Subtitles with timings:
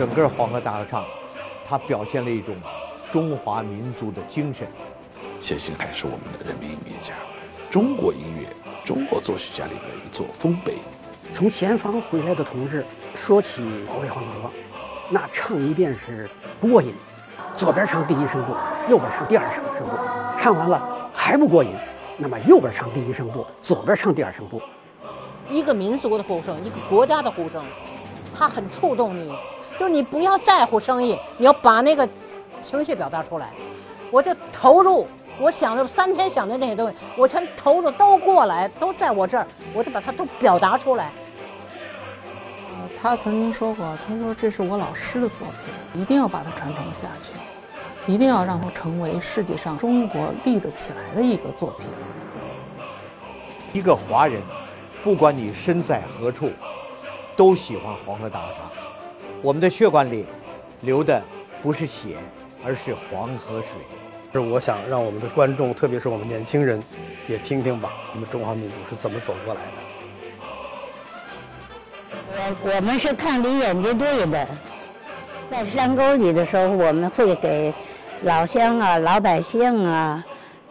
[0.00, 1.04] 整个黄河大合唱，
[1.62, 2.56] 它表现了一种
[3.12, 4.66] 中华民族的精神。
[5.38, 7.12] 谢星海是我们的人民音乐家，
[7.68, 8.48] 中国音乐、
[8.82, 10.78] 中国作曲家里的一座丰碑。
[11.34, 12.82] 从前方回来的同志
[13.14, 14.50] 说起保卫黄河，
[15.10, 16.26] 那唱一遍是
[16.58, 16.94] 不过瘾，
[17.54, 18.54] 左边唱第一声部，
[18.88, 19.92] 右边唱第二声声部，
[20.34, 21.74] 唱完了还不过瘾，
[22.16, 24.62] 那么右边唱第一声部，左边唱第二声部。
[25.50, 27.62] 一个民族的呼声，一个国家的呼声，
[28.34, 29.30] 它很触动你。
[29.80, 32.06] 就是你不要在乎生意，你要把那个
[32.60, 33.48] 情绪表达出来。
[34.10, 35.06] 我就投入，
[35.38, 41.10] 我想的三天想的那些东西，我全投入都过来，都在我这儿，我就把它都表达出来。
[42.68, 51.86] 呃，他曾经说过，他说这是我老师的作品，一定要把它传承下去，一定要让它成为世界上中国立得起来的一个作品。
[53.72, 54.42] 一个华人，
[55.02, 56.50] 不管你身在何处，
[57.34, 58.89] 都喜欢黄河大合唱。
[59.42, 60.26] 我们的血管里
[60.82, 61.22] 流的
[61.62, 62.16] 不是血，
[62.64, 63.80] 而是黄河水。
[64.32, 66.80] 是我想让我们的观众，特别是我们年轻人，
[67.26, 69.66] 也听听吧，我们中华民族是怎么走过来的。
[72.32, 74.46] 我我们是抗敌演击队的，
[75.50, 77.74] 在山沟里的时候，我们会给
[78.22, 80.24] 老乡啊、老百姓啊、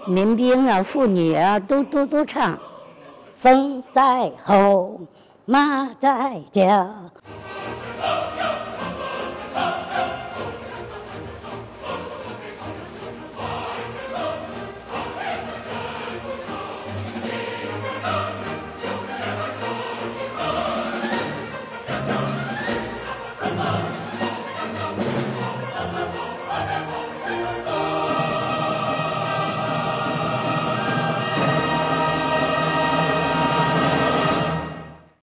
[0.05, 2.57] 民兵啊、妇女啊，都都都唱。
[3.41, 5.01] 风在吼，
[5.45, 6.95] 马在叫。